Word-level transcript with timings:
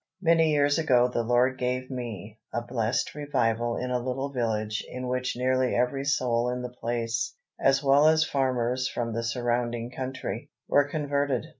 Many 0.19 0.49
years 0.51 0.79
ago 0.79 1.09
the 1.09 1.21
Lord 1.21 1.59
gave 1.59 1.91
me 1.91 2.39
a 2.51 2.63
blessed 2.63 3.13
revival 3.13 3.77
in 3.77 3.91
a 3.91 3.99
little 4.03 4.33
village 4.33 4.83
in 4.89 5.07
which 5.07 5.37
nearly 5.37 5.75
every 5.75 6.05
soul 6.05 6.49
in 6.49 6.63
the 6.63 6.73
place, 6.73 7.35
as 7.59 7.83
well 7.83 8.07
as 8.07 8.25
farmers 8.25 8.87
from 8.87 9.13
the 9.13 9.23
surrounding 9.23 9.91
country, 9.91 10.49
were 10.67 10.89
converted. 10.89 11.45